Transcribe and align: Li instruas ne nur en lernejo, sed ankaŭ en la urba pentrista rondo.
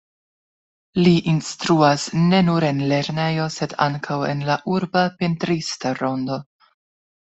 Li 0.99 1.11
instruas 1.33 2.05
ne 2.31 2.39
nur 2.47 2.65
en 2.69 2.81
lernejo, 2.93 3.45
sed 3.57 3.75
ankaŭ 3.87 4.19
en 4.31 4.41
la 4.49 4.57
urba 4.77 5.05
pentrista 5.21 5.93
rondo. 6.01 6.41